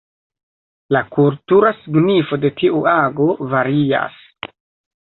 La 0.95 1.01
kultura 1.17 1.71
signifo 1.83 2.41
de 2.47 2.53
tiu 2.63 2.83
ago 2.95 3.31
varias. 3.55 4.19